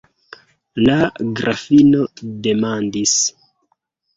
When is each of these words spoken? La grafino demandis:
La 0.87 0.95
grafino 1.41 2.01
demandis: 2.49 3.15